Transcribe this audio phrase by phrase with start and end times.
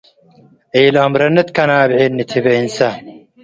[0.81, 2.77] “ኢልአምረኒ ትከናብዔኒ” ትቤ እንሰ።